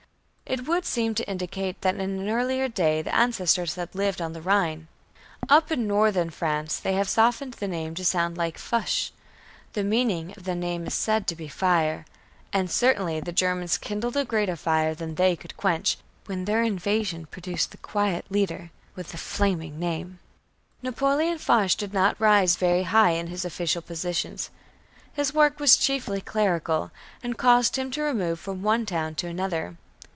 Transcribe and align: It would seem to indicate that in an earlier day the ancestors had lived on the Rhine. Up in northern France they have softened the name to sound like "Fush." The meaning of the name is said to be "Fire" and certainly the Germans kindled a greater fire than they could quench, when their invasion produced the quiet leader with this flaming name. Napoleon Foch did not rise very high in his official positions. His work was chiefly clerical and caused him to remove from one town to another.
It 0.59 0.67
would 0.67 0.83
seem 0.83 1.15
to 1.15 1.29
indicate 1.29 1.79
that 1.79 1.95
in 1.95 2.01
an 2.01 2.27
earlier 2.27 2.67
day 2.67 3.01
the 3.01 3.15
ancestors 3.15 3.75
had 3.75 3.95
lived 3.95 4.21
on 4.21 4.33
the 4.33 4.41
Rhine. 4.41 4.89
Up 5.47 5.71
in 5.71 5.87
northern 5.87 6.29
France 6.29 6.77
they 6.77 6.91
have 6.95 7.07
softened 7.07 7.53
the 7.53 7.69
name 7.69 7.95
to 7.95 8.03
sound 8.03 8.35
like 8.37 8.57
"Fush." 8.57 9.13
The 9.71 9.85
meaning 9.85 10.33
of 10.35 10.43
the 10.43 10.53
name 10.53 10.85
is 10.87 10.93
said 10.93 11.25
to 11.27 11.37
be 11.37 11.47
"Fire" 11.47 12.05
and 12.51 12.69
certainly 12.69 13.21
the 13.21 13.31
Germans 13.31 13.77
kindled 13.77 14.17
a 14.17 14.25
greater 14.25 14.57
fire 14.57 14.93
than 14.93 15.15
they 15.15 15.37
could 15.37 15.55
quench, 15.55 15.97
when 16.25 16.43
their 16.43 16.63
invasion 16.63 17.27
produced 17.27 17.71
the 17.71 17.77
quiet 17.77 18.25
leader 18.29 18.71
with 18.93 19.13
this 19.13 19.21
flaming 19.21 19.79
name. 19.79 20.19
Napoleon 20.83 21.37
Foch 21.37 21.77
did 21.77 21.93
not 21.93 22.19
rise 22.19 22.57
very 22.57 22.83
high 22.83 23.11
in 23.11 23.27
his 23.27 23.45
official 23.45 23.81
positions. 23.81 24.49
His 25.13 25.33
work 25.33 25.61
was 25.61 25.77
chiefly 25.77 26.19
clerical 26.19 26.91
and 27.23 27.37
caused 27.37 27.77
him 27.77 27.89
to 27.91 28.01
remove 28.01 28.37
from 28.37 28.61
one 28.61 28.85
town 28.85 29.15
to 29.15 29.27
another. 29.27 29.77